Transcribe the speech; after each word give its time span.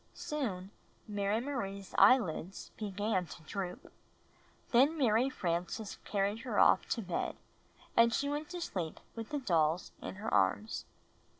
Soon 0.15 0.71
Mary 1.07 1.39
Marie's 1.39 1.93
eyelids 1.95 2.71
began 2.75 3.27
to 3.27 3.43
droop; 3.43 3.93
then 4.71 4.97
Mary 4.97 5.29
Frances 5.29 5.97
carried 6.05 6.39
her 6.39 6.57
off 6.57 6.89
to 6.89 7.03
bed, 7.03 7.37
and 7.95 8.11
she 8.11 8.27
went 8.27 8.49
to 8.49 8.61
sleep 8.61 8.99
with 9.15 9.29
the 9.29 9.37
dolls 9.37 9.91
in 10.01 10.15
her 10.15 10.33
arms. 10.33 10.85